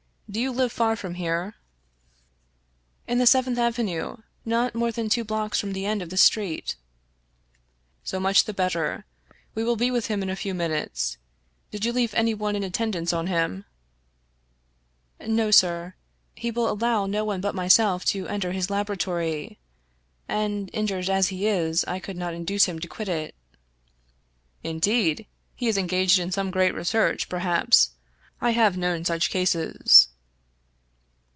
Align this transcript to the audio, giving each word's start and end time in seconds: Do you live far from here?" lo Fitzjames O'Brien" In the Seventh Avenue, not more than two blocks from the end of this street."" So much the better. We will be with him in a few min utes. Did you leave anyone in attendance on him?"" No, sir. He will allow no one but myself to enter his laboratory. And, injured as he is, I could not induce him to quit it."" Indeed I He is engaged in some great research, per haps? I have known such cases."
Do 0.31 0.39
you 0.39 0.51
live 0.51 0.71
far 0.71 0.95
from 0.95 1.15
here?" 1.15 1.55
lo 3.05 3.05
Fitzjames 3.05 3.05
O'Brien" 3.05 3.05
In 3.11 3.17
the 3.17 3.27
Seventh 3.27 3.57
Avenue, 3.59 4.15
not 4.45 4.73
more 4.75 4.89
than 4.89 5.09
two 5.09 5.25
blocks 5.25 5.59
from 5.59 5.73
the 5.73 5.85
end 5.85 6.01
of 6.01 6.09
this 6.09 6.21
street."" 6.21 6.77
So 8.05 8.17
much 8.17 8.45
the 8.45 8.53
better. 8.53 9.03
We 9.55 9.65
will 9.65 9.75
be 9.75 9.91
with 9.91 10.07
him 10.07 10.23
in 10.23 10.29
a 10.29 10.37
few 10.37 10.53
min 10.53 10.71
utes. 10.71 11.17
Did 11.69 11.83
you 11.83 11.91
leave 11.91 12.13
anyone 12.13 12.55
in 12.55 12.63
attendance 12.63 13.11
on 13.11 13.27
him?"" 13.27 13.65
No, 15.19 15.51
sir. 15.51 15.95
He 16.33 16.49
will 16.49 16.71
allow 16.71 17.05
no 17.07 17.25
one 17.25 17.41
but 17.41 17.53
myself 17.53 18.05
to 18.05 18.29
enter 18.29 18.53
his 18.53 18.69
laboratory. 18.69 19.59
And, 20.29 20.69
injured 20.71 21.09
as 21.09 21.27
he 21.27 21.45
is, 21.45 21.83
I 21.89 21.99
could 21.99 22.15
not 22.15 22.33
induce 22.33 22.69
him 22.69 22.79
to 22.79 22.87
quit 22.87 23.09
it."" 23.09 23.35
Indeed 24.63 25.23
I 25.27 25.33
He 25.57 25.67
is 25.67 25.77
engaged 25.77 26.19
in 26.19 26.31
some 26.31 26.51
great 26.51 26.73
research, 26.73 27.27
per 27.27 27.39
haps? 27.39 27.91
I 28.39 28.51
have 28.51 28.77
known 28.77 29.03
such 29.03 29.29
cases." 29.29 30.07